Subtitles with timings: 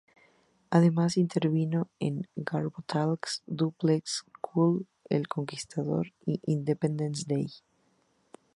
[0.71, 7.51] Además intervino en "Garbo Talks", "Dúplex", "Kull el Conquistador" y "Independence Day".